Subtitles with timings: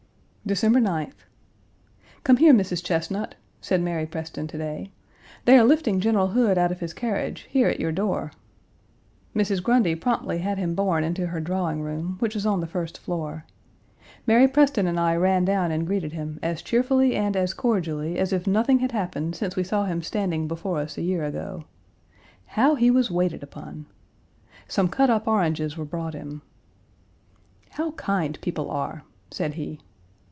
[0.43, 1.27] December 9th.
[2.25, 2.83] "Come here, Mrs.
[2.83, 4.91] Chesnut," said Mary Preston to day,
[5.45, 8.31] "they are lifting General Hood out of his carriage, here, at your door."
[9.35, 9.61] Mrs.
[9.63, 13.45] Grundy promptly had him borne into her drawing room, which was on the first floor.
[14.27, 18.33] Mary Preston and I ran down and greeted him as cheerfully and as cordially as
[18.33, 21.63] if nothing had happened since we saw him standing before us a year ago.
[22.47, 23.85] How he was waited upon!
[24.67, 26.41] Some cut up oranges were brought him.
[27.69, 29.79] "How kind people are," said he.